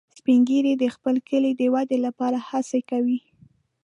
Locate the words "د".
0.81-0.85, 1.55-1.61